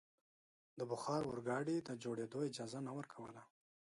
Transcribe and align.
د 0.79 0.81
بخار 0.91 1.21
اورګاډي 1.25 1.77
د 1.87 1.89
جوړېدو 2.03 2.37
اجازه 2.49 2.79
نه 2.87 2.91
ورکوله. 2.97 3.41